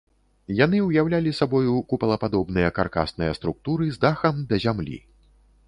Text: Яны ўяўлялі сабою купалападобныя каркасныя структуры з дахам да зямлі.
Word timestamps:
Яны 0.59 0.77
ўяўлялі 0.85 1.33
сабою 1.39 1.75
купалападобныя 1.91 2.73
каркасныя 2.79 3.37
структуры 3.41 3.85
з 3.99 4.05
дахам 4.07 4.35
да 4.53 4.63
зямлі. 4.69 4.97